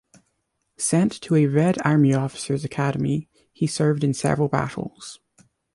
[0.77, 5.19] Sent to a Red Army officer's academy, he served in several battles.